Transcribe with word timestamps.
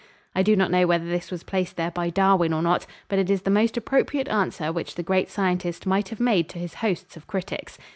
I 0.33 0.41
do 0.41 0.55
not 0.55 0.71
know 0.71 0.87
whether 0.87 1.05
this 1.05 1.29
was 1.29 1.43
placed 1.43 1.75
there 1.77 1.91
by 1.91 2.09
Darwin 2.09 2.53
or 2.53 2.63
not, 2.63 2.87
but 3.07 3.19
it 3.19 3.29
is 3.29 3.43
the 3.43 3.51
most 3.51 3.77
appropriate 3.77 4.27
answer 4.29 4.71
which 4.71 4.95
the 4.95 5.03
great 5.03 5.29
scientist 5.29 5.85
might 5.85 6.09
have 6.09 6.19
made 6.19 6.49
to 6.49 6.57
his 6.57 6.73
hosts 6.73 7.15
of 7.17 7.27
critics. 7.27 7.77